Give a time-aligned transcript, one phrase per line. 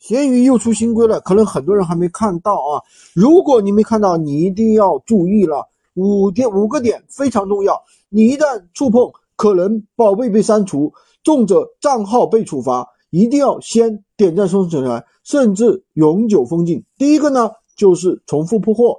[0.00, 2.82] 闲鱼又出新规了，可能很多人还没看到啊。
[3.14, 5.68] 如果你没看到，你一定要注意了。
[5.94, 10.90] 五点五个点非常重要，你一旦触碰，可能宝贝被删除，
[11.22, 16.82] 重者账号被处罚，一定要先点赞收藏起来，甚至永久封禁。
[16.96, 18.96] 第一个呢，就是重复铺货。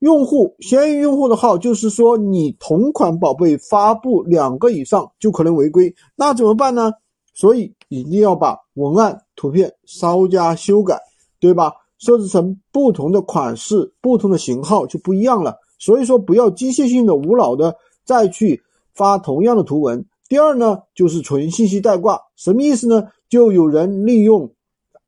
[0.00, 6.92] 用户闲鱼用户的号，就是说你同款宝贝发布两个以上就可能违规，那怎么办呢？
[7.34, 10.98] 所以一定要把文案、图片稍加修改，
[11.38, 11.72] 对吧？
[11.98, 15.54] 设置成不同的款式、不同的型号就不一样了。
[15.78, 18.62] 所以说不要机械性的、无脑的再去
[18.94, 20.02] 发同样的图文。
[20.28, 23.08] 第二呢，就是纯信息代挂，什么意思呢？
[23.28, 24.50] 就有人利用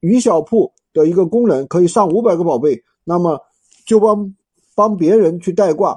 [0.00, 3.40] 鱼小铺的一个功能，可以上五百个宝贝，那么
[3.86, 4.32] 就帮。
[4.76, 5.94] 帮别人去代挂，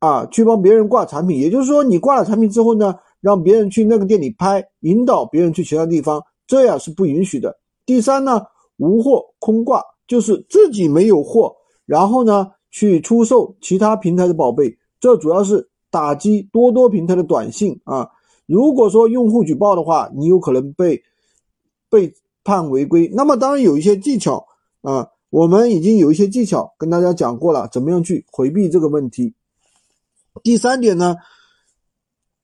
[0.00, 7.56] 啊，去帮别人挂产品，也就是说，你挂了产品之后呢，让别人去那个店里拍，引导别人去其他地方，这样是不允许的。
[7.86, 8.42] 第三呢，
[8.76, 18.10] 无货空挂，就是自己没有货，然后呢去出售其他平台的宝贝，这主要是打击多多平台的短信啊。
[18.44, 21.02] 如果说用户举报的话，你有可能被
[21.88, 22.12] 被
[22.44, 23.10] 判违规。
[23.14, 24.44] 那么当然有一些技巧
[24.82, 25.08] 啊。
[25.32, 29.32] 我们已经有一些技巧跟大家讲过了，怎么样去回避这个问题。
[30.42, 31.16] 第三点呢，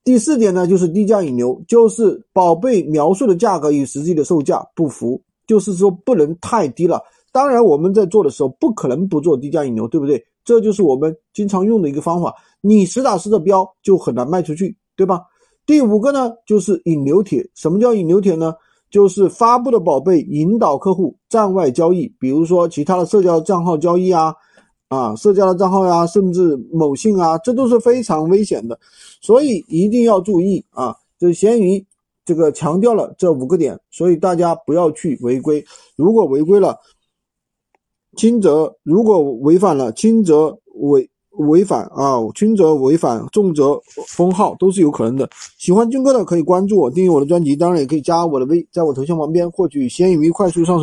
[0.09, 6.99] 第四点呢，就是低价引流，就是宝贝描述的价格与实际的售价不符，就是说不能太低了。
[7.31, 10.19] 当然，我们在做的时候不可能不做低价引流，对不对？
[10.43, 12.33] 这就是我们经常用的一个方法。
[12.59, 15.21] 你实打实的标就很难卖出去，对吧？
[15.67, 17.47] 第五个呢，就是引流帖。
[17.53, 18.51] 什么叫引流帖呢？
[18.89, 24.33] 就是发布的宝贝引导客户站外交易，比如说其他的社交账号交易啊，
[24.89, 28.77] 啊，社交的账号呀，甚至某信啊，这都是非常危险的，
[29.21, 30.95] 所以一定要注意啊。
[31.17, 31.85] 这闲鱼
[32.25, 35.65] 这个强调了这五个点，所以大家不要去违规。
[35.95, 36.77] 如果违规了，
[38.17, 41.09] 轻则如果违反了，轻则违。
[41.47, 45.29] 违反啊，轻则违反，重则封号都是有可能的。
[45.57, 50.77] 喜欢军哥的可以关注我，订阅我的专辑，当然也可以加我的微，在我头像旁边获取闲鱼快速上手。